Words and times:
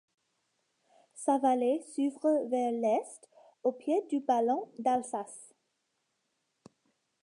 Sa 1.13 1.37
vallée 1.37 1.79
s'ouvre 1.93 2.49
vers 2.49 2.71
l'est 2.71 3.29
au 3.61 3.71
pied 3.71 4.01
du 4.09 4.19
Ballon 4.19 4.67
d'Alsace. 4.79 5.53